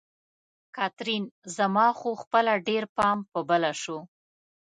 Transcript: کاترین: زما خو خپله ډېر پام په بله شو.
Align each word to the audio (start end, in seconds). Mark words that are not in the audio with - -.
کاترین: 0.75 1.23
زما 1.57 1.87
خو 1.99 2.09
خپله 2.21 2.53
ډېر 2.67 2.83
پام 2.97 3.17
په 3.31 3.39
بله 3.49 3.71
شو. 3.81 3.97